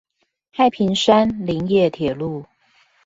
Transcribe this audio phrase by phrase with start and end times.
[0.51, 2.47] 太平山林業鐵路